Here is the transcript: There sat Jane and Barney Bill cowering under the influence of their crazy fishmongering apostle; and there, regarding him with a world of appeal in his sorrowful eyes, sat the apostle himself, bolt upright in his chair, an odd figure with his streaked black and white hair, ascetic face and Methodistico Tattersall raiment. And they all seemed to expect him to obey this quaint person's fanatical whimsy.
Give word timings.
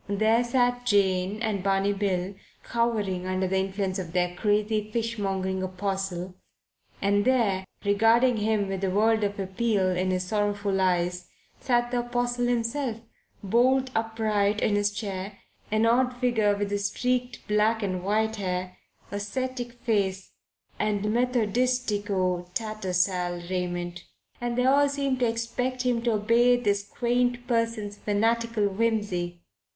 There 0.09 0.43
sat 0.43 0.87
Jane 0.87 1.43
and 1.43 1.61
Barney 1.61 1.93
Bill 1.93 2.33
cowering 2.63 3.27
under 3.27 3.47
the 3.47 3.59
influence 3.59 3.99
of 3.99 4.13
their 4.13 4.33
crazy 4.35 4.89
fishmongering 4.91 5.61
apostle; 5.61 6.33
and 7.03 7.23
there, 7.23 7.65
regarding 7.85 8.37
him 8.37 8.67
with 8.67 8.83
a 8.83 8.89
world 8.89 9.23
of 9.23 9.39
appeal 9.39 9.89
in 9.91 10.09
his 10.09 10.23
sorrowful 10.23 10.81
eyes, 10.81 11.27
sat 11.59 11.91
the 11.91 11.99
apostle 11.99 12.47
himself, 12.47 12.99
bolt 13.43 13.91
upright 13.93 14.59
in 14.59 14.73
his 14.75 14.89
chair, 14.89 15.37
an 15.69 15.85
odd 15.85 16.17
figure 16.17 16.55
with 16.55 16.71
his 16.71 16.87
streaked 16.87 17.47
black 17.47 17.83
and 17.83 18.03
white 18.03 18.37
hair, 18.37 18.77
ascetic 19.11 19.73
face 19.83 20.31
and 20.79 21.03
Methodistico 21.05 22.51
Tattersall 22.55 23.39
raiment. 23.51 24.03
And 24.41 24.57
they 24.57 24.65
all 24.65 24.89
seemed 24.89 25.19
to 25.19 25.27
expect 25.29 25.83
him 25.83 26.01
to 26.01 26.13
obey 26.13 26.57
this 26.57 26.81
quaint 26.81 27.45
person's 27.45 27.97
fanatical 27.97 28.65
whimsy. 28.67 29.43